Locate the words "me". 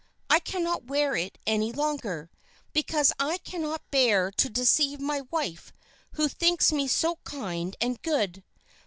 6.73-6.87